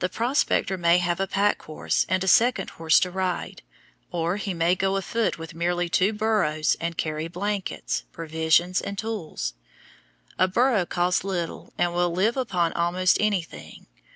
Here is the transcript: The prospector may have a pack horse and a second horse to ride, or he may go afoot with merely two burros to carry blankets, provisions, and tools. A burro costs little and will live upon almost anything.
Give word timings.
The 0.00 0.08
prospector 0.08 0.76
may 0.76 0.98
have 0.98 1.20
a 1.20 1.28
pack 1.28 1.62
horse 1.62 2.04
and 2.08 2.24
a 2.24 2.26
second 2.26 2.70
horse 2.70 2.98
to 2.98 3.10
ride, 3.12 3.62
or 4.10 4.36
he 4.36 4.52
may 4.52 4.74
go 4.74 4.96
afoot 4.96 5.38
with 5.38 5.54
merely 5.54 5.88
two 5.88 6.12
burros 6.12 6.74
to 6.74 6.90
carry 6.94 7.28
blankets, 7.28 8.02
provisions, 8.10 8.80
and 8.80 8.98
tools. 8.98 9.54
A 10.40 10.48
burro 10.48 10.84
costs 10.84 11.22
little 11.22 11.72
and 11.78 11.94
will 11.94 12.10
live 12.10 12.36
upon 12.36 12.72
almost 12.72 13.16
anything. 13.20 13.86